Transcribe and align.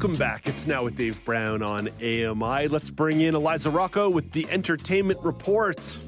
Welcome 0.00 0.16
back. 0.16 0.46
It's 0.46 0.68
now 0.68 0.84
with 0.84 0.94
Dave 0.94 1.24
Brown 1.24 1.60
on 1.60 1.88
AMI. 2.00 2.68
Let's 2.68 2.88
bring 2.88 3.20
in 3.20 3.34
Eliza 3.34 3.68
Rocco 3.68 4.08
with 4.08 4.30
the 4.30 4.46
entertainment 4.48 5.18
report. 5.24 5.98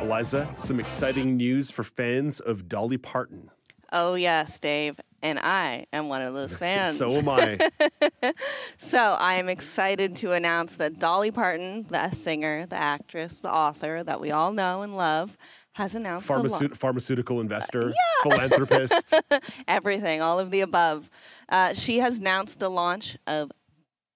Eliza, 0.00 0.50
some 0.56 0.80
exciting 0.80 1.36
news 1.36 1.70
for 1.70 1.84
fans 1.84 2.40
of 2.40 2.68
Dolly 2.68 2.98
Parton. 2.98 3.52
Oh, 3.92 4.14
yes, 4.14 4.58
Dave. 4.58 5.00
And 5.22 5.38
I 5.38 5.86
am 5.92 6.08
one 6.08 6.22
of 6.22 6.34
those 6.34 6.56
fans. 6.56 6.96
So 6.96 7.12
am 7.12 7.28
I. 7.28 7.70
so 8.78 8.98
I 8.98 9.34
am 9.34 9.48
excited 9.48 10.16
to 10.16 10.32
announce 10.32 10.74
that 10.76 10.98
Dolly 10.98 11.30
Parton, 11.30 11.86
the 11.88 12.10
singer, 12.10 12.66
the 12.66 12.74
actress, 12.74 13.40
the 13.40 13.52
author 13.52 14.02
that 14.02 14.20
we 14.20 14.32
all 14.32 14.52
know 14.52 14.82
and 14.82 14.96
love, 14.96 15.38
has 15.72 15.94
announced 15.94 16.28
the 16.28 16.34
lo- 16.42 16.68
pharmaceutical 16.74 17.40
investor, 17.40 17.92
philanthropist. 18.22 19.14
everything, 19.68 20.20
all 20.20 20.38
of 20.38 20.50
the 20.50 20.60
above. 20.60 21.08
Uh, 21.48 21.74
she 21.74 21.98
has 21.98 22.18
announced 22.18 22.58
the 22.58 22.68
launch 22.68 23.16
of 23.26 23.50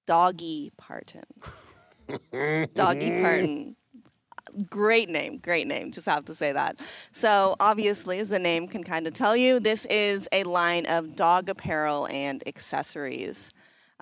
Doggy 0.07 0.73
Parton. 0.77 1.25
Doggy 2.75 3.21
Parton. 3.21 3.77
Great 4.69 5.09
name, 5.09 5.39
great 5.39 5.67
name. 5.67 5.91
Just 5.91 6.07
have 6.07 6.27
to 6.27 6.35
say 6.35 6.53
that. 6.53 6.79
So, 7.13 7.57
obviously, 7.59 8.19
as 8.19 8.29
the 8.29 8.39
name 8.39 8.69
can 8.69 8.85
kind 8.85 9.07
of 9.07 9.15
tell 9.15 9.37
you, 9.37 9.59
this 9.59 9.85
is 9.87 10.29
a 10.33 10.45
line 10.45 10.87
of 10.87 11.17
dog 11.17 11.49
apparel 11.49 12.07
and 12.09 12.47
accessories. 12.47 13.51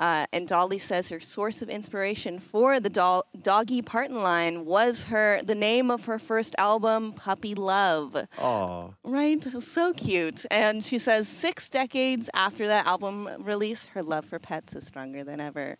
Uh, 0.02 0.26
and 0.32 0.48
Dolly 0.48 0.78
says 0.78 1.10
her 1.10 1.20
source 1.20 1.62
of 1.62 1.68
inspiration 1.68 2.40
for 2.40 2.80
the 2.80 2.90
doll, 2.90 3.24
Doggy 3.40 3.82
Parton 3.82 4.16
line 4.16 4.64
was 4.64 5.04
her 5.04 5.38
the 5.44 5.54
name 5.54 5.92
of 5.92 6.06
her 6.06 6.18
first 6.18 6.56
album, 6.58 7.12
Puppy 7.12 7.54
Love. 7.54 8.26
Aw. 8.40 8.88
Right? 9.04 9.46
So 9.62 9.92
cute. 9.92 10.44
And 10.50 10.84
she 10.84 10.98
says 10.98 11.28
six 11.28 11.68
decades 11.68 12.28
after 12.34 12.66
that 12.66 12.84
album 12.84 13.28
release, 13.38 13.86
her 13.94 14.02
love 14.02 14.24
for 14.24 14.40
pets 14.40 14.74
is 14.74 14.84
stronger 14.84 15.22
than 15.22 15.38
ever. 15.38 15.78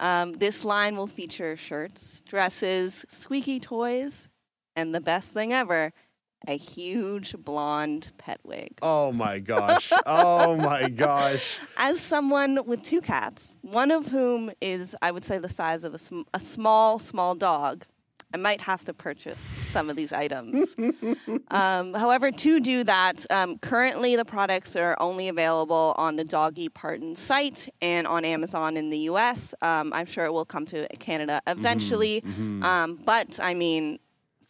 Um, 0.00 0.32
this 0.32 0.64
line 0.64 0.96
will 0.96 1.06
feature 1.06 1.56
shirts, 1.56 2.20
dresses, 2.22 3.04
squeaky 3.06 3.60
toys, 3.60 4.28
and 4.74 4.92
the 4.92 5.00
best 5.00 5.34
thing 5.34 5.52
ever, 5.52 5.92
a 6.48 6.56
huge 6.56 7.34
blonde 7.38 8.12
pet 8.18 8.40
wig. 8.44 8.78
Oh 8.82 9.12
my 9.12 9.38
gosh. 9.38 9.92
Oh 10.06 10.56
my 10.56 10.88
gosh. 10.88 11.58
As 11.76 12.00
someone 12.00 12.60
with 12.66 12.82
two 12.82 13.00
cats, 13.00 13.56
one 13.62 13.90
of 13.90 14.08
whom 14.08 14.50
is, 14.60 14.96
I 15.02 15.10
would 15.10 15.24
say, 15.24 15.38
the 15.38 15.48
size 15.48 15.84
of 15.84 15.94
a, 15.94 15.98
sm- 15.98 16.22
a 16.34 16.40
small, 16.40 16.98
small 16.98 17.34
dog, 17.34 17.84
I 18.34 18.38
might 18.38 18.62
have 18.62 18.82
to 18.86 18.94
purchase 18.94 19.38
some 19.38 19.90
of 19.90 19.96
these 19.96 20.10
items. 20.12 20.74
um, 21.50 21.92
however, 21.92 22.30
to 22.30 22.60
do 22.60 22.82
that, 22.84 23.26
um, 23.30 23.58
currently 23.58 24.16
the 24.16 24.24
products 24.24 24.74
are 24.74 24.96
only 25.00 25.28
available 25.28 25.94
on 25.98 26.16
the 26.16 26.24
Doggy 26.24 26.70
Parton 26.70 27.14
site 27.14 27.68
and 27.82 28.06
on 28.06 28.24
Amazon 28.24 28.78
in 28.78 28.88
the 28.88 29.00
US. 29.00 29.54
Um, 29.60 29.92
I'm 29.92 30.06
sure 30.06 30.24
it 30.24 30.32
will 30.32 30.46
come 30.46 30.64
to 30.66 30.86
Canada 30.98 31.42
eventually. 31.46 32.22
Um, 32.62 32.98
but 33.04 33.38
I 33.42 33.52
mean, 33.52 33.98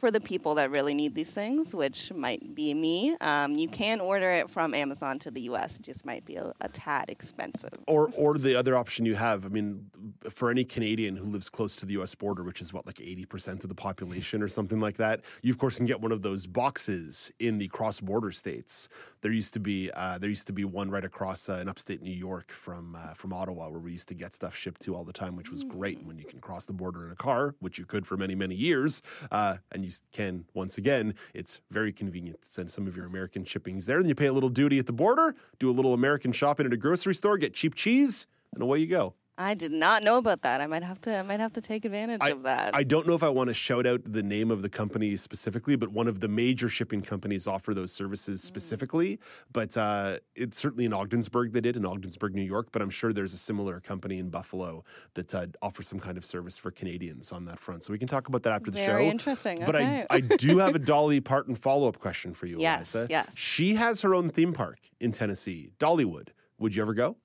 for 0.02 0.10
the 0.10 0.20
people 0.20 0.56
that 0.56 0.68
really 0.72 0.94
need 0.94 1.14
these 1.14 1.30
things, 1.30 1.76
which 1.76 2.12
might 2.12 2.56
be 2.56 2.74
me, 2.74 3.16
um, 3.20 3.54
you 3.54 3.68
can 3.68 4.00
order 4.00 4.28
it 4.32 4.50
from 4.50 4.74
Amazon 4.74 5.16
to 5.16 5.30
the 5.30 5.42
US. 5.42 5.76
It 5.76 5.82
just 5.82 6.04
might 6.04 6.24
be 6.24 6.34
a, 6.34 6.52
a 6.60 6.68
tad 6.70 7.08
expensive. 7.08 7.70
Or, 7.86 8.10
or 8.16 8.36
the 8.36 8.56
other 8.56 8.76
option 8.76 9.06
you 9.06 9.14
have, 9.14 9.46
I 9.46 9.48
mean, 9.48 9.88
for 10.28 10.50
any 10.50 10.64
Canadian 10.64 11.14
who 11.14 11.26
lives 11.26 11.48
close 11.48 11.76
to 11.76 11.86
the 11.86 11.92
US 12.00 12.16
border, 12.16 12.42
which 12.42 12.60
is 12.60 12.72
what, 12.72 12.84
like 12.84 12.96
80% 12.96 13.62
of 13.62 13.68
the 13.68 13.76
population 13.76 14.42
or 14.42 14.48
something 14.48 14.80
like 14.80 14.96
that, 14.96 15.20
you 15.40 15.52
of 15.52 15.58
course 15.58 15.76
can 15.76 15.86
get 15.86 16.00
one 16.00 16.10
of 16.10 16.20
those 16.20 16.48
boxes 16.48 17.30
in 17.38 17.58
the 17.58 17.68
cross 17.68 18.00
border 18.00 18.32
states. 18.32 18.88
There 19.20 19.30
used 19.30 19.54
to 19.54 19.60
be 19.60 19.88
uh, 19.94 20.18
there 20.18 20.28
used 20.28 20.48
to 20.48 20.52
be 20.52 20.64
one 20.64 20.90
right 20.90 21.04
across 21.04 21.48
uh, 21.48 21.60
in 21.60 21.68
upstate 21.68 22.02
New 22.02 22.10
York 22.10 22.50
from 22.50 22.96
uh, 22.96 23.14
from 23.14 23.32
Ottawa 23.32 23.68
where 23.68 23.78
we 23.78 23.92
used 23.92 24.08
to 24.08 24.14
get 24.14 24.34
stuff 24.34 24.56
shipped 24.56 24.82
to 24.82 24.96
all 24.96 25.04
the 25.04 25.12
time, 25.12 25.36
which 25.36 25.48
was 25.48 25.62
great 25.62 26.04
when 26.04 26.18
you 26.18 26.24
can 26.24 26.40
cross 26.40 26.66
the 26.66 26.72
border 26.72 27.06
in 27.06 27.12
a 27.12 27.16
car, 27.16 27.54
which 27.60 27.78
you 27.78 27.86
could 27.86 28.04
for 28.04 28.16
many 28.16 28.34
many 28.34 28.56
years, 28.56 29.00
uh, 29.30 29.58
and 29.70 29.84
you 29.84 29.91
can 30.12 30.44
once 30.54 30.78
again. 30.78 31.14
It's 31.34 31.60
very 31.70 31.92
convenient 31.92 32.42
to 32.42 32.48
send 32.48 32.70
some 32.70 32.86
of 32.86 32.96
your 32.96 33.06
American 33.06 33.44
shippings 33.44 33.86
there, 33.86 33.98
and 33.98 34.08
you 34.08 34.14
pay 34.14 34.26
a 34.26 34.32
little 34.32 34.48
duty 34.48 34.78
at 34.78 34.86
the 34.86 34.92
border, 34.92 35.34
do 35.58 35.70
a 35.70 35.72
little 35.72 35.94
American 35.94 36.32
shopping 36.32 36.66
at 36.66 36.72
a 36.72 36.76
grocery 36.76 37.14
store, 37.14 37.36
get 37.36 37.54
cheap 37.54 37.74
cheese, 37.74 38.26
and 38.54 38.62
away 38.62 38.78
you 38.78 38.86
go. 38.86 39.14
I 39.42 39.54
did 39.54 39.72
not 39.72 40.02
know 40.02 40.18
about 40.18 40.42
that. 40.42 40.60
I 40.60 40.66
might 40.66 40.82
have 40.82 41.00
to. 41.02 41.16
I 41.16 41.22
might 41.22 41.40
have 41.40 41.52
to 41.54 41.60
take 41.60 41.84
advantage 41.84 42.20
of 42.22 42.42
that. 42.44 42.74
I 42.74 42.82
don't 42.82 43.06
know 43.06 43.14
if 43.14 43.22
I 43.22 43.28
want 43.28 43.48
to 43.48 43.54
shout 43.54 43.86
out 43.86 44.00
the 44.04 44.22
name 44.22 44.50
of 44.50 44.62
the 44.62 44.68
company 44.68 45.16
specifically, 45.16 45.76
but 45.76 45.90
one 45.90 46.08
of 46.08 46.20
the 46.20 46.28
major 46.28 46.68
shipping 46.68 47.02
companies 47.02 47.46
offer 47.46 47.74
those 47.74 47.92
services 47.92 48.42
specifically. 48.42 49.18
But 49.52 49.76
uh, 49.76 50.18
it's 50.34 50.58
certainly 50.58 50.84
in 50.84 50.92
Ogdensburg 50.92 51.52
they 51.52 51.60
did 51.60 51.76
in 51.76 51.84
Ogdensburg, 51.84 52.34
New 52.34 52.42
York. 52.42 52.68
But 52.72 52.82
I'm 52.82 52.90
sure 52.90 53.12
there's 53.12 53.34
a 53.34 53.38
similar 53.38 53.80
company 53.80 54.18
in 54.18 54.30
Buffalo 54.30 54.84
that 55.14 55.34
uh, 55.34 55.46
offers 55.60 55.88
some 55.88 56.00
kind 56.00 56.16
of 56.16 56.24
service 56.24 56.56
for 56.56 56.70
Canadians 56.70 57.32
on 57.32 57.44
that 57.46 57.58
front. 57.58 57.84
So 57.84 57.92
we 57.92 57.98
can 57.98 58.08
talk 58.08 58.28
about 58.28 58.42
that 58.44 58.52
after 58.52 58.70
the 58.70 58.78
Very 58.78 59.06
show. 59.06 59.10
interesting. 59.10 59.62
But 59.64 59.76
Okay. 59.76 60.06
I, 60.10 60.16
I 60.16 60.20
do 60.20 60.58
have 60.64 60.74
a 60.74 60.78
Dolly 60.78 61.20
Parton 61.20 61.54
follow 61.54 61.88
up 61.88 61.98
question 61.98 62.32
for 62.34 62.46
you, 62.46 62.56
Yes, 62.58 62.94
yes. 63.10 63.36
She 63.36 63.74
has 63.74 64.02
her 64.02 64.14
own 64.14 64.28
theme 64.30 64.52
park 64.52 64.78
in 65.00 65.12
Tennessee, 65.12 65.70
Dollywood. 65.78 66.28
Would 66.58 66.74
you 66.76 66.82
ever 66.82 66.94
go? 66.94 67.16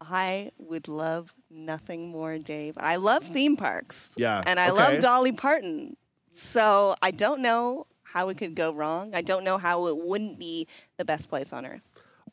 I 0.00 0.50
would 0.58 0.88
love 0.88 1.32
nothing 1.50 2.08
more, 2.08 2.38
Dave. 2.38 2.74
I 2.78 2.96
love 2.96 3.24
theme 3.24 3.56
parks. 3.56 4.12
Yeah, 4.16 4.42
And 4.46 4.60
I 4.60 4.68
okay. 4.70 4.76
love 4.76 5.00
Dolly 5.02 5.32
Parton. 5.32 5.96
So 6.34 6.94
I 7.00 7.10
don't 7.12 7.40
know 7.40 7.86
how 8.02 8.28
it 8.28 8.36
could 8.38 8.54
go 8.54 8.72
wrong. 8.72 9.14
I 9.14 9.22
don't 9.22 9.42
know 9.44 9.58
how 9.58 9.86
it 9.86 9.96
wouldn't 9.96 10.38
be 10.38 10.66
the 10.98 11.04
best 11.04 11.28
place 11.30 11.52
on 11.52 11.64
earth. 11.66 11.80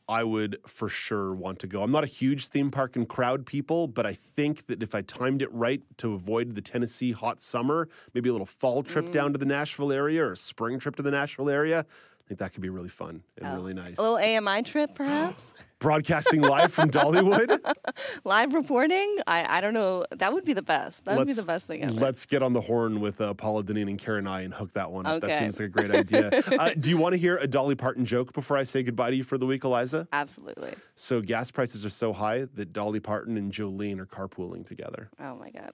I 0.09 0.25
would 0.25 0.57
for 0.68 0.90
sure 0.90 1.34
want 1.34 1.59
to 1.59 1.68
go. 1.68 1.81
I'm 1.81 1.91
not 1.91 2.03
a 2.03 2.07
huge 2.07 2.47
theme 2.47 2.69
park 2.69 2.97
and 2.97 3.07
crowd 3.07 3.46
people, 3.46 3.88
but 3.88 4.06
I 4.06 4.12
think 4.13 4.66
that 4.68 4.84
if 4.84 4.94
I 4.94 5.01
timed 5.01 5.41
it 5.41 5.51
right 5.53 5.81
to 6.00 6.13
avoid 6.13 6.56
the 6.56 6.62
Tennessee 6.62 7.13
hot 7.13 7.40
summer, 7.40 7.88
maybe 8.13 8.28
a 8.28 8.34
little 8.34 8.45
fall 8.45 8.84
trip 8.84 9.06
Mm. 9.06 9.12
down 9.13 9.31
to 9.31 9.38
the 9.40 9.45
Nashville 9.45 9.94
area 9.94 10.22
or 10.25 10.34
a 10.34 10.38
spring 10.38 10.78
trip 10.80 10.97
to 10.97 11.01
the 11.03 11.12
Nashville 11.12 11.50
area, 11.50 11.80
I 11.80 12.28
think 12.28 12.40
that 12.41 12.51
could 12.51 12.62
be 12.62 12.69
really 12.69 12.90
fun 12.90 13.24
and 13.38 13.47
Oh. 13.47 13.56
really 13.56 13.74
nice. 13.74 13.97
A 13.97 14.01
little 14.01 14.18
AMI 14.18 14.63
trip, 14.63 14.94
perhaps? 14.95 15.53
Broadcasting 15.83 16.39
live 16.39 16.71
from 16.71 16.89
Dollywood. 16.89 17.59
Live 18.23 18.53
reporting? 18.53 19.17
I, 19.27 19.57
I 19.57 19.59
don't 19.59 19.73
know. 19.73 20.05
That 20.11 20.31
would 20.31 20.45
be 20.45 20.53
the 20.53 20.61
best. 20.61 21.03
That 21.03 21.17
would 21.17 21.27
be 21.27 21.33
the 21.33 21.44
best 21.44 21.67
thing 21.67 21.83
ever. 21.83 21.91
Let's 21.91 22.25
get 22.25 22.41
on 22.41 22.53
the 22.53 22.61
horn 22.61 23.01
with 23.01 23.19
uh, 23.19 23.33
Paula 23.33 23.66
Deneen 23.66 23.89
and 23.89 23.99
Karen 23.99 24.25
I 24.25 24.44
and 24.44 24.53
hook 24.53 24.71
that 24.73 24.89
one 24.89 25.05
up. 25.05 25.21
That 25.21 25.39
seems 25.39 25.59
like 25.59 25.67
a 25.67 25.69
great 25.69 25.91
idea. 25.91 26.29
uh, 26.57 26.69
do 26.79 26.89
you 26.89 26.97
want 26.97 27.13
to 27.13 27.19
hear 27.19 27.35
a 27.35 27.47
Dolly 27.47 27.75
Parton 27.75 28.05
joke 28.05 28.31
before 28.31 28.57
I 28.57 28.63
say 28.63 28.81
goodbye 28.81 29.09
to 29.09 29.16
you 29.17 29.23
for 29.23 29.38
the 29.38 29.45
week, 29.45 29.66
Eliza? 29.66 30.07
Absolutely. 30.13 30.73
So 30.95 31.19
gas 31.19 31.51
prices 31.51 31.85
are 31.85 31.89
so 31.89 32.13
high 32.13 32.47
that 32.53 32.71
Dolly 32.71 33.01
Parton 33.01 33.35
and 33.35 33.51
Jolene 33.51 34.00
are 34.00 34.05
carpooling 34.05 34.65
together. 34.65 35.09
Oh 35.19 35.35
my 35.35 35.51
God. 35.51 35.73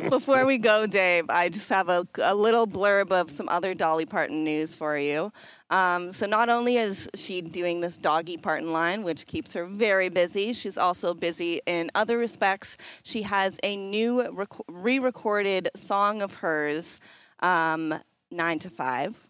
Before 0.10 0.44
we 0.44 0.58
go, 0.58 0.88
Dave, 0.88 1.26
I 1.28 1.48
just 1.48 1.68
have 1.68 1.88
a, 1.88 2.08
a 2.20 2.34
little 2.34 2.66
blurb 2.66 3.12
of 3.12 3.30
some 3.30 3.48
other 3.50 3.72
Dolly 3.72 4.04
Parton 4.04 4.42
news 4.42 4.74
for 4.74 4.98
you. 4.98 5.32
Um, 5.70 6.12
so, 6.12 6.26
not 6.26 6.48
only 6.48 6.76
is 6.76 7.08
she 7.14 7.40
doing 7.40 7.80
this 7.80 7.96
Doggy 7.96 8.36
Parton 8.36 8.72
line, 8.72 9.02
which 9.04 9.26
keeps 9.26 9.52
her 9.52 9.64
very 9.66 10.08
busy, 10.08 10.52
she's 10.52 10.76
also 10.76 11.14
busy 11.14 11.60
in 11.66 11.90
other 11.94 12.18
respects. 12.18 12.76
She 13.04 13.22
has 13.22 13.58
a 13.62 13.76
new 13.76 14.28
rec- 14.32 14.48
re 14.68 14.98
recorded 14.98 15.68
song 15.76 16.22
of 16.22 16.34
hers, 16.34 17.00
um, 17.40 17.94
Nine 18.32 18.58
to 18.60 18.70
Five 18.70 19.29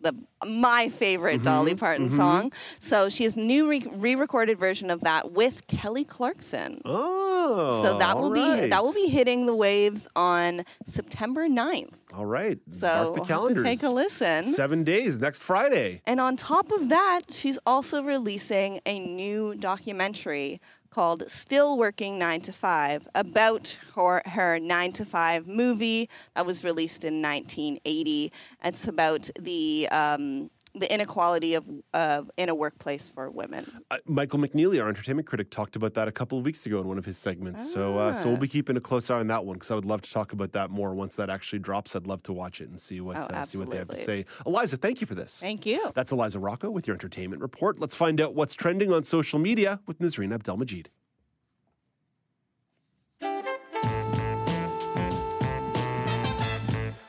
the 0.00 0.14
my 0.46 0.88
favorite 0.88 1.36
mm-hmm. 1.36 1.44
Dolly 1.44 1.74
Parton 1.74 2.06
mm-hmm. 2.06 2.16
song. 2.16 2.52
So 2.78 3.08
she 3.08 3.24
has 3.24 3.36
new 3.36 3.68
re- 3.68 3.86
re-recorded 3.90 4.58
version 4.58 4.90
of 4.90 5.00
that 5.00 5.32
with 5.32 5.66
Kelly 5.66 6.04
Clarkson. 6.04 6.80
Oh, 6.84 7.82
So 7.82 7.98
that 7.98 8.16
will 8.16 8.24
all 8.24 8.56
be 8.60 8.68
that 8.68 8.82
will 8.82 8.94
be 8.94 9.08
hitting 9.08 9.46
the 9.46 9.54
waves 9.54 10.08
on 10.16 10.64
September 10.86 11.48
9th. 11.48 11.92
all 12.14 12.26
right. 12.26 12.58
So 12.70 12.86
Mark 12.86 13.14
the 13.14 13.20
calendars. 13.20 13.62
take 13.62 13.82
a 13.82 13.90
listen. 13.90 14.44
Seven 14.44 14.84
days 14.84 15.18
next 15.18 15.42
Friday. 15.42 16.02
And 16.06 16.20
on 16.20 16.36
top 16.36 16.72
of 16.72 16.88
that, 16.88 17.22
she's 17.30 17.58
also 17.66 18.02
releasing 18.02 18.80
a 18.86 18.98
new 18.98 19.54
documentary 19.54 20.60
called 20.90 21.30
Still 21.30 21.78
Working 21.78 22.18
9 22.18 22.40
to 22.42 22.52
5 22.52 23.08
about 23.14 23.78
her, 23.94 24.22
her 24.26 24.58
9 24.58 24.92
to 24.92 25.04
5 25.04 25.46
movie 25.46 26.08
that 26.34 26.44
was 26.44 26.64
released 26.64 27.04
in 27.04 27.22
1980. 27.22 28.32
It's 28.64 28.88
about 28.88 29.30
the 29.38 29.88
um, 29.90 30.50
the 30.74 30.92
inequality 30.92 31.54
of 31.54 31.64
uh, 31.94 32.22
in 32.36 32.48
a 32.48 32.54
workplace 32.54 33.08
for 33.08 33.28
women. 33.30 33.66
Uh, 33.90 33.98
Michael 34.06 34.38
McNeely, 34.38 34.80
our 34.80 34.88
entertainment 34.88 35.26
critic, 35.26 35.50
talked 35.50 35.74
about 35.76 35.94
that 35.94 36.06
a 36.08 36.12
couple 36.12 36.38
of 36.38 36.44
weeks 36.44 36.64
ago 36.66 36.78
in 36.80 36.86
one 36.86 36.96
of 36.98 37.04
his 37.04 37.18
segments. 37.18 37.72
So, 37.72 37.98
uh, 37.98 38.12
so 38.12 38.28
we'll 38.28 38.36
Ah. 38.36 38.40
be 38.40 38.48
keeping 38.48 38.76
a 38.76 38.80
close 38.80 39.10
eye 39.10 39.18
on 39.18 39.26
that 39.28 39.44
one 39.44 39.54
because 39.54 39.70
I 39.70 39.74
would 39.74 39.84
love 39.84 40.00
to 40.02 40.10
talk 40.12 40.32
about 40.32 40.52
that 40.52 40.70
more 40.70 40.94
once 40.94 41.16
that 41.16 41.28
actually 41.28 41.58
drops. 41.58 41.96
I'd 41.96 42.06
love 42.06 42.22
to 42.24 42.32
watch 42.32 42.60
it 42.60 42.68
and 42.68 42.78
see 42.78 43.00
what 43.00 43.16
Oh, 43.16 43.20
uh, 43.20 43.42
see 43.42 43.58
what 43.58 43.70
they 43.70 43.78
have 43.78 43.88
to 43.88 43.96
say. 43.96 44.26
Eliza, 44.46 44.76
thank 44.76 45.00
you 45.00 45.06
for 45.06 45.14
this. 45.16 45.40
Thank 45.40 45.66
you. 45.66 45.90
That's 45.94 46.12
Eliza 46.12 46.38
Rocco 46.38 46.70
with 46.70 46.86
your 46.86 46.94
entertainment 46.94 47.42
report. 47.42 47.78
Let's 47.80 47.94
find 47.96 48.20
out 48.20 48.34
what's 48.34 48.54
trending 48.54 48.92
on 48.92 49.02
social 49.02 49.38
media 49.38 49.80
with 49.86 49.98
Nazreen 49.98 50.32
Abdelmajid. 50.36 50.86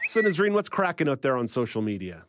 So, 0.07 0.21
Nazreen, 0.21 0.51
what's 0.51 0.67
cracking 0.67 1.07
out 1.07 1.21
there 1.21 1.37
on 1.37 1.47
social 1.47 1.81
media? 1.81 2.25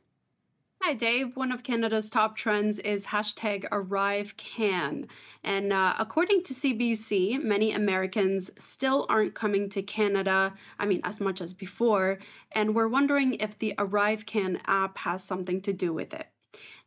Hi, 0.85 0.95
Dave. 0.95 1.37
One 1.37 1.53
of 1.53 1.63
Canada's 1.63 2.11
top 2.11 2.37
trends 2.37 2.81
is 2.81 3.07
hashtag 3.07 3.69
ArriveCan. 3.69 5.07
And 5.45 5.73
uh, 5.73 5.95
according 5.97 6.43
to 6.43 6.55
CBC, 6.55 7.41
many 7.41 7.71
Americans 7.71 8.51
still 8.59 9.07
aren't 9.09 9.33
coming 9.33 9.69
to 9.71 9.83
Canada, 9.83 10.55
I 10.81 10.87
mean, 10.87 11.03
as 11.05 11.21
much 11.21 11.41
as 11.41 11.55
before. 11.55 12.19
And 12.51 12.75
we're 12.75 12.89
wondering 12.89 13.35
if 13.35 13.57
the 13.61 13.77
ArriveCan 13.79 14.61
app 14.67 14.99
has 14.99 15.23
something 15.23 15.61
to 15.63 15.73
do 15.73 15.93
with 15.93 16.15
it. 16.15 16.27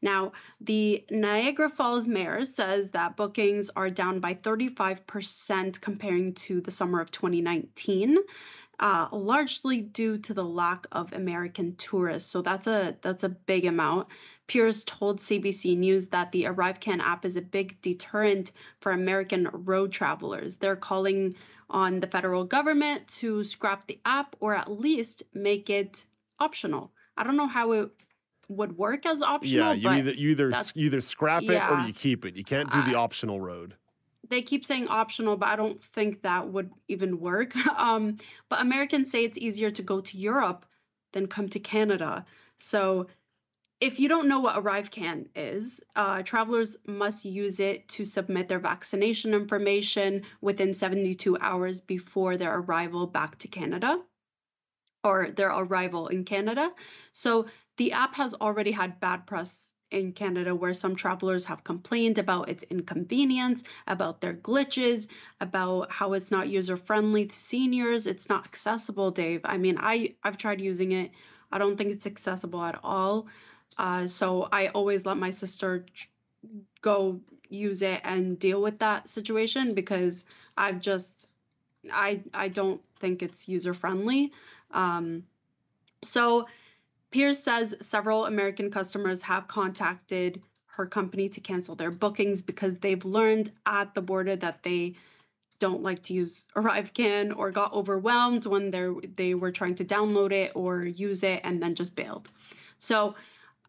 Now, 0.01 0.33
the 0.59 1.05
Niagara 1.09 1.69
Falls 1.69 2.07
mayor 2.07 2.43
says 2.43 2.91
that 2.91 3.15
bookings 3.15 3.69
are 3.75 3.89
down 3.89 4.19
by 4.19 4.35
35% 4.35 5.79
comparing 5.79 6.33
to 6.33 6.59
the 6.61 6.69
summer 6.69 6.99
of 6.99 7.11
2019 7.11 8.17
uh, 8.79 9.07
largely 9.11 9.81
due 9.81 10.17
to 10.17 10.33
the 10.33 10.43
lack 10.43 10.87
of 10.91 11.13
American 11.13 11.75
tourists. 11.75 12.29
So 12.29 12.41
that's 12.41 12.67
a 12.67 12.97
that's 13.01 13.23
a 13.23 13.29
big 13.29 13.65
amount. 13.65 14.07
Pierce 14.47 14.83
told 14.83 15.19
CBC 15.19 15.77
News 15.77 16.07
that 16.07 16.31
the 16.31 16.43
ArriveCan 16.43 16.99
app 16.99 17.25
is 17.25 17.35
a 17.35 17.41
big 17.41 17.81
deterrent 17.81 18.51
for 18.79 18.91
American 18.91 19.49
road 19.51 19.91
travelers. 19.91 20.57
They're 20.57 20.75
calling 20.75 21.35
on 21.69 21.99
the 21.99 22.07
federal 22.07 22.45
government 22.45 23.07
to 23.07 23.43
scrap 23.43 23.87
the 23.87 23.99
app 24.05 24.35
or 24.39 24.53
at 24.53 24.69
least 24.69 25.23
make 25.33 25.69
it 25.69 26.05
optional. 26.39 26.91
I 27.17 27.23
don't 27.23 27.37
know 27.37 27.47
how 27.47 27.71
it 27.71 27.91
would 28.47 28.77
work 28.77 29.05
as 29.05 29.21
optional, 29.21 29.67
yeah, 29.67 29.73
you 29.73 29.83
but 29.83 29.89
either 29.89 30.11
you 30.11 30.29
either 30.31 30.49
you 30.75 30.85
either 30.85 31.01
scrap 31.01 31.43
it 31.43 31.61
or 31.71 31.79
you 31.79 31.93
keep 31.93 32.25
it. 32.25 32.35
You 32.35 32.43
can't 32.43 32.71
do 32.71 32.81
the 32.83 32.95
I- 32.95 32.99
optional 32.99 33.39
road. 33.41 33.75
They 34.29 34.41
keep 34.41 34.65
saying 34.65 34.87
optional, 34.87 35.37
but 35.37 35.49
I 35.49 35.55
don't 35.55 35.83
think 35.83 36.21
that 36.21 36.47
would 36.47 36.71
even 36.87 37.19
work. 37.19 37.53
Um, 37.75 38.17
but 38.49 38.61
Americans 38.61 39.11
say 39.11 39.25
it's 39.25 39.37
easier 39.37 39.69
to 39.69 39.83
go 39.83 40.01
to 40.01 40.17
Europe 40.17 40.65
than 41.13 41.27
come 41.27 41.49
to 41.49 41.59
Canada. 41.59 42.25
So 42.57 43.07
if 43.81 43.99
you 43.99 44.07
don't 44.07 44.27
know 44.27 44.39
what 44.39 44.55
ArriveCan 44.55 45.27
is, 45.35 45.81
uh, 45.95 46.23
travelers 46.23 46.77
must 46.87 47.25
use 47.25 47.59
it 47.59 47.87
to 47.89 48.05
submit 48.05 48.47
their 48.47 48.59
vaccination 48.59 49.33
information 49.33 50.23
within 50.41 50.73
72 50.73 51.37
hours 51.37 51.81
before 51.81 52.37
their 52.37 52.57
arrival 52.57 53.07
back 53.07 53.37
to 53.39 53.47
Canada 53.47 53.99
or 55.03 55.29
their 55.31 55.49
arrival 55.49 56.07
in 56.07 56.23
Canada. 56.23 56.71
So 57.11 57.47
the 57.77 57.91
app 57.91 58.15
has 58.15 58.33
already 58.33 58.71
had 58.71 58.99
bad 58.99 59.27
press 59.27 59.71
in 59.91 60.11
Canada 60.11 60.53
where 60.55 60.73
some 60.73 60.95
travelers 60.95 61.45
have 61.45 61.63
complained 61.63 62.17
about 62.17 62.49
its 62.49 62.63
inconvenience, 62.63 63.63
about 63.87 64.19
their 64.19 64.33
glitches, 64.33 65.07
about 65.39 65.91
how 65.91 66.13
it's 66.13 66.31
not 66.31 66.49
user 66.49 66.77
friendly 66.77 67.25
to 67.25 67.35
seniors, 67.35 68.07
it's 68.07 68.27
not 68.27 68.45
accessible, 68.45 69.11
Dave. 69.11 69.41
I 69.43 69.57
mean, 69.57 69.77
I 69.79 70.15
I've 70.23 70.37
tried 70.37 70.61
using 70.61 70.91
it. 70.91 71.11
I 71.51 71.57
don't 71.57 71.77
think 71.77 71.91
it's 71.91 72.07
accessible 72.07 72.63
at 72.63 72.79
all. 72.83 73.27
Uh, 73.77 74.07
so 74.07 74.47
I 74.51 74.67
always 74.69 75.05
let 75.05 75.17
my 75.17 75.29
sister 75.29 75.85
go 76.81 77.21
use 77.49 77.81
it 77.81 78.01
and 78.03 78.39
deal 78.39 78.61
with 78.61 78.79
that 78.79 79.09
situation 79.09 79.73
because 79.73 80.23
I've 80.57 80.79
just 80.79 81.27
I 81.91 82.21
I 82.33 82.49
don't 82.49 82.81
think 82.99 83.21
it's 83.21 83.47
user 83.47 83.73
friendly. 83.73 84.31
Um, 84.71 85.23
so 86.03 86.47
Pierce 87.15 87.39
says 87.39 87.73
several 87.79 88.25
American 88.25 88.69
customers 88.69 89.21
have 89.21 89.47
contacted 89.47 90.41
her 90.65 90.85
company 90.85 91.29
to 91.29 91.39
cancel 91.39 91.73
their 91.73 91.89
bookings 91.89 92.41
because 92.41 92.75
they've 92.79 93.05
learned 93.05 93.53
at 93.65 93.95
the 93.95 94.01
border 94.01 94.35
that 94.35 94.63
they 94.63 94.95
don't 95.59 95.81
like 95.81 96.03
to 96.03 96.13
use 96.13 96.43
ArriveCan 96.57 97.37
or 97.37 97.51
got 97.51 97.71
overwhelmed 97.71 98.45
when 98.45 98.69
they 98.69 98.89
they 99.15 99.33
were 99.33 99.53
trying 99.53 99.75
to 99.75 99.85
download 99.85 100.33
it 100.33 100.51
or 100.55 100.83
use 100.83 101.23
it 101.23 101.39
and 101.45 101.63
then 101.63 101.75
just 101.75 101.95
bailed. 101.95 102.27
So, 102.79 103.15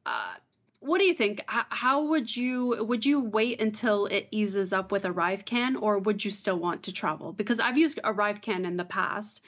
uh, 0.04 0.34
what 0.80 0.98
do 0.98 1.04
you 1.04 1.14
think? 1.14 1.38
H- 1.48 1.66
how 1.68 2.06
would 2.06 2.36
you 2.36 2.84
would 2.88 3.06
you 3.06 3.20
wait 3.20 3.60
until 3.60 4.06
it 4.06 4.26
eases 4.32 4.72
up 4.72 4.90
with 4.90 5.04
ArriveCan 5.04 5.80
or 5.80 6.00
would 6.00 6.24
you 6.24 6.32
still 6.32 6.58
want 6.58 6.82
to 6.82 6.92
travel? 6.92 7.32
Because 7.32 7.60
I've 7.60 7.78
used 7.78 8.00
ArriveCan 8.02 8.64
in 8.64 8.76
the 8.76 8.84
past. 8.84 9.40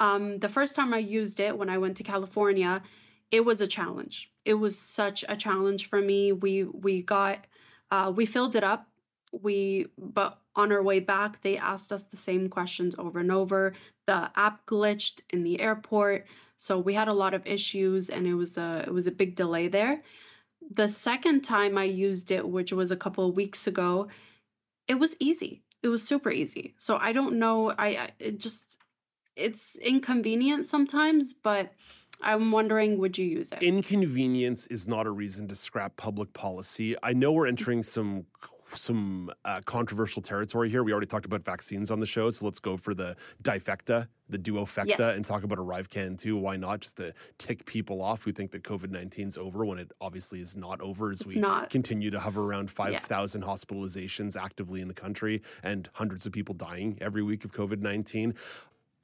Um, 0.00 0.40
the 0.40 0.48
first 0.48 0.74
time 0.74 0.92
I 0.92 0.98
used 0.98 1.38
it 1.38 1.56
when 1.56 1.70
I 1.70 1.78
went 1.78 1.98
to 1.98 2.02
California, 2.02 2.82
it 3.34 3.44
was 3.44 3.60
a 3.60 3.66
challenge. 3.66 4.30
It 4.44 4.54
was 4.54 4.78
such 4.78 5.24
a 5.28 5.36
challenge 5.36 5.88
for 5.88 6.00
me. 6.00 6.30
We 6.30 6.62
we 6.62 7.02
got 7.02 7.44
uh, 7.90 8.12
we 8.14 8.26
filled 8.26 8.54
it 8.54 8.62
up. 8.62 8.86
We 9.32 9.86
but 9.98 10.38
on 10.54 10.70
our 10.70 10.82
way 10.82 11.00
back, 11.00 11.42
they 11.42 11.56
asked 11.56 11.92
us 11.92 12.04
the 12.04 12.16
same 12.16 12.48
questions 12.48 12.94
over 12.96 13.18
and 13.18 13.32
over. 13.32 13.74
The 14.06 14.30
app 14.36 14.66
glitched 14.66 15.22
in 15.30 15.42
the 15.42 15.60
airport, 15.60 16.26
so 16.58 16.78
we 16.78 16.94
had 16.94 17.08
a 17.08 17.12
lot 17.24 17.34
of 17.34 17.48
issues, 17.48 18.08
and 18.08 18.24
it 18.24 18.34
was 18.34 18.56
a 18.56 18.84
it 18.86 18.92
was 18.92 19.08
a 19.08 19.18
big 19.22 19.34
delay 19.34 19.66
there. 19.66 20.02
The 20.70 20.88
second 20.88 21.42
time 21.42 21.76
I 21.76 21.84
used 21.84 22.30
it, 22.30 22.48
which 22.48 22.72
was 22.72 22.92
a 22.92 22.96
couple 23.04 23.28
of 23.28 23.34
weeks 23.34 23.66
ago, 23.66 24.08
it 24.86 24.94
was 24.94 25.16
easy. 25.18 25.62
It 25.82 25.88
was 25.88 26.06
super 26.06 26.30
easy. 26.30 26.74
So 26.78 26.96
I 26.96 27.12
don't 27.12 27.40
know. 27.40 27.70
I 27.70 27.88
I- 28.04 28.14
it 28.20 28.38
just 28.38 28.78
it's 29.36 29.74
inconvenient 29.76 30.66
sometimes, 30.66 31.34
but 31.34 31.72
I'm 32.24 32.50
wondering, 32.50 32.98
would 32.98 33.16
you 33.18 33.26
use 33.26 33.52
it? 33.52 33.62
Inconvenience 33.62 34.66
is 34.68 34.88
not 34.88 35.06
a 35.06 35.10
reason 35.10 35.46
to 35.48 35.54
scrap 35.54 35.96
public 35.96 36.32
policy. 36.32 36.96
I 37.02 37.12
know 37.12 37.30
we're 37.32 37.46
entering 37.46 37.82
some 37.82 38.26
some 38.72 39.30
uh, 39.44 39.60
controversial 39.64 40.20
territory 40.20 40.68
here. 40.68 40.82
We 40.82 40.90
already 40.90 41.06
talked 41.06 41.26
about 41.26 41.44
vaccines 41.44 41.92
on 41.92 42.00
the 42.00 42.06
show, 42.06 42.28
so 42.30 42.44
let's 42.44 42.58
go 42.58 42.76
for 42.76 42.92
the 42.92 43.14
difecta, 43.40 44.08
the 44.28 44.36
duofecta, 44.38 44.88
Yes. 44.98 45.16
and 45.16 45.24
talk 45.24 45.44
about 45.44 45.58
ArriveCan 45.58 46.18
too. 46.18 46.36
Why 46.36 46.56
not? 46.56 46.80
Just 46.80 46.96
to 46.96 47.14
tick 47.38 47.64
people 47.66 48.02
off 48.02 48.24
who 48.24 48.32
think 48.32 48.50
that 48.50 48.64
COVID 48.64 48.90
19 48.90 49.28
is 49.28 49.38
over 49.38 49.64
when 49.64 49.78
it 49.78 49.92
obviously 50.00 50.40
is 50.40 50.56
not 50.56 50.80
over 50.80 51.12
as 51.12 51.20
It's 51.20 51.28
we 51.34 51.40
not. 51.40 51.70
continue 51.70 52.10
to 52.10 52.18
hover 52.18 52.42
around 52.42 52.68
5,000 52.68 53.44
hospitalizations 53.44 54.36
actively 54.36 54.80
in 54.80 54.88
the 54.88 54.94
country 54.94 55.40
and 55.62 55.88
hundreds 55.92 56.26
of 56.26 56.32
people 56.32 56.54
dying 56.56 56.98
every 57.00 57.22
week 57.22 57.44
of 57.44 57.52
COVID 57.52 57.78
19 57.80 58.34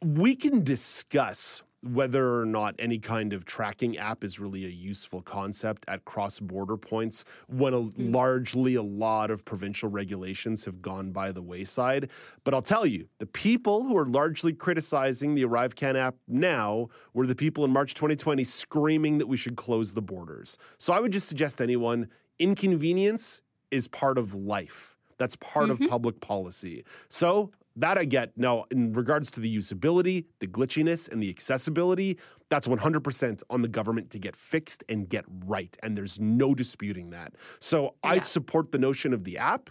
we 0.03 0.35
can 0.35 0.65
discuss 0.65 1.63
whether 1.83 2.39
or 2.41 2.45
not 2.45 2.75
any 2.79 2.99
kind 2.99 3.33
of 3.33 3.45
tracking 3.45 3.97
app 3.97 4.23
is 4.23 4.39
really 4.39 4.65
a 4.65 4.69
useful 4.69 5.23
concept 5.23 5.85
at 5.89 6.05
cross 6.05 6.39
border 6.39 6.77
points 6.77 7.25
when 7.49 7.73
a, 7.73 7.81
hmm. 7.81 8.13
largely 8.13 8.75
a 8.75 8.83
lot 8.83 9.31
of 9.31 9.45
provincial 9.45 9.89
regulations 9.89 10.65
have 10.65 10.83
gone 10.83 11.11
by 11.11 11.33
the 11.33 11.43
wayside. 11.43 12.11
But 12.45 12.55
I'll 12.55 12.63
tell 12.63 12.87
you, 12.87 13.09
the 13.19 13.27
people 13.27 13.85
who 13.85 13.97
are 13.97 14.07
largely 14.07 14.53
criticizing 14.53 15.35
the 15.35 15.45
ArriveCan 15.45 15.97
app 15.97 16.17
now 16.29 16.89
were 17.15 17.27
the 17.27 17.35
people 17.35 17.65
in 17.65 17.71
March 17.71 17.95
2020 17.95 18.45
screaming 18.45 19.19
that 19.19 19.27
we 19.27 19.37
should 19.37 19.57
close 19.57 19.95
the 19.95 20.03
borders. 20.03 20.59
So 20.79 20.93
I 20.93 21.01
would 21.01 21.13
just 21.13 21.29
suggest 21.29 21.61
anyone 21.61 22.09
inconvenience 22.39 23.43
is 23.71 23.89
part 23.89 24.19
of 24.19 24.35
life. 24.35 24.97
That's 25.19 25.37
part 25.37 25.71
of 25.71 25.79
mm-hmm. 25.79 25.89
public 25.89 26.21
policy. 26.21 26.85
So 27.09 27.53
that 27.81 27.99
I 27.99 28.05
get. 28.05 28.37
Now, 28.37 28.65
in 28.71 28.93
regards 28.93 29.31
to 29.33 29.41
the 29.41 29.57
usability, 29.57 30.27
the 30.39 30.47
glitchiness, 30.47 31.11
and 31.11 31.23
the 31.23 31.29
accessibility, 31.31 32.19
that's 32.49 32.69
100% 32.69 33.43
on 33.51 33.63
the 33.63 33.69
government 33.69 34.11
to 34.11 34.19
get 34.19 34.37
fixed 34.37 34.85
and 34.89 35.09
get 35.09 35.25
right. 35.47 35.77
And 35.83 35.97
there's 35.97 36.21
no 36.21 36.55
disputing 36.55 37.11
that. 37.11 37.35
So 37.61 37.95
I 38.03 38.19
support 38.19 38.73
the 38.73 38.79
notion 38.79 39.13
of 39.13 39.25
the 39.25 39.39
app. 39.39 39.71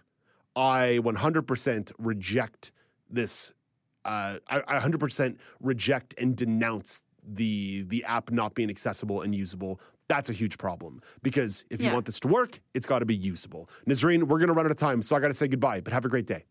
I 0.55 0.99
100% 1.03 1.91
reject 1.99 2.71
this. 3.09 3.53
Uh, 4.05 4.37
I, 4.49 4.61
I 4.67 4.79
100% 4.79 5.37
reject 5.61 6.15
and 6.19 6.35
denounce 6.35 7.03
the 7.31 7.83
the 7.83 8.03
app 8.05 8.31
not 8.31 8.55
being 8.55 8.69
accessible 8.69 9.21
and 9.21 9.35
usable. 9.35 9.79
That's 10.07 10.29
a 10.31 10.33
huge 10.33 10.57
problem 10.57 11.01
because 11.21 11.65
if 11.69 11.83
you 11.83 11.91
want 11.93 12.05
this 12.05 12.19
to 12.21 12.27
work, 12.27 12.59
it's 12.73 12.87
got 12.87 12.99
to 12.99 13.05
be 13.05 13.15
usable. 13.15 13.69
Nazreen, 13.87 14.23
we're 14.23 14.39
going 14.39 14.47
to 14.47 14.53
run 14.53 14.65
out 14.65 14.71
of 14.71 14.77
time, 14.77 15.03
so 15.03 15.15
I 15.15 15.19
got 15.19 15.27
to 15.27 15.33
say 15.35 15.47
goodbye. 15.47 15.81
But 15.81 15.93
have 15.93 16.05
a 16.05 16.09
great 16.09 16.25
day. 16.25 16.45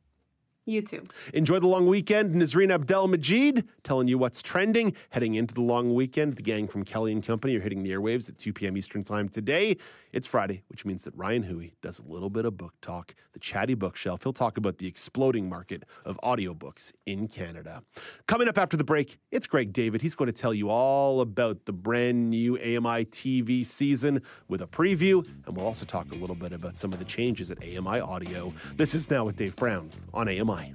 You 0.68 0.82
too. 0.82 1.02
Enjoy 1.32 1.58
the 1.60 1.66
long 1.66 1.86
weekend. 1.86 2.34
Nazreen 2.34 2.70
Abdel 2.70 3.08
Majid 3.08 3.66
telling 3.84 4.06
you 4.06 4.18
what's 4.18 4.42
trending. 4.42 4.94
Heading 5.08 5.36
into 5.36 5.54
the 5.54 5.62
long 5.62 5.94
weekend, 5.94 6.36
the 6.36 6.42
gang 6.42 6.68
from 6.68 6.84
Kelly 6.84 7.10
and 7.10 7.24
Company 7.24 7.56
are 7.56 7.60
hitting 7.60 7.82
the 7.82 7.90
airwaves 7.90 8.28
at 8.28 8.36
2 8.36 8.52
p.m. 8.52 8.76
Eastern 8.76 9.02
Time 9.02 9.30
today. 9.30 9.78
It's 10.12 10.26
Friday, 10.26 10.62
which 10.68 10.84
means 10.84 11.04
that 11.04 11.14
Ryan 11.14 11.42
Hui 11.42 11.70
does 11.82 11.98
a 11.98 12.04
little 12.04 12.30
bit 12.30 12.44
of 12.44 12.56
book 12.56 12.74
talk, 12.80 13.14
the 13.32 13.38
chatty 13.38 13.74
bookshelf. 13.74 14.22
He'll 14.22 14.32
talk 14.32 14.56
about 14.56 14.78
the 14.78 14.86
exploding 14.86 15.48
market 15.48 15.84
of 16.04 16.18
audiobooks 16.22 16.92
in 17.06 17.28
Canada. 17.28 17.82
Coming 18.26 18.48
up 18.48 18.56
after 18.56 18.76
the 18.76 18.84
break, 18.84 19.18
it's 19.30 19.46
Greg 19.46 19.72
David. 19.72 20.00
He's 20.00 20.14
going 20.14 20.30
to 20.30 20.32
tell 20.32 20.54
you 20.54 20.70
all 20.70 21.20
about 21.20 21.66
the 21.66 21.72
brand 21.72 22.30
new 22.30 22.56
AMI 22.56 23.04
TV 23.06 23.64
season 23.64 24.22
with 24.48 24.62
a 24.62 24.66
preview, 24.66 25.26
and 25.46 25.56
we'll 25.56 25.66
also 25.66 25.84
talk 25.84 26.10
a 26.10 26.14
little 26.14 26.36
bit 26.36 26.52
about 26.52 26.76
some 26.76 26.92
of 26.92 26.98
the 26.98 27.04
changes 27.04 27.50
at 27.50 27.58
AMI 27.62 28.00
Audio. 28.00 28.52
This 28.76 28.94
is 28.94 29.10
Now 29.10 29.24
with 29.24 29.36
Dave 29.36 29.56
Brown 29.56 29.90
on 30.14 30.28
AMI. 30.28 30.74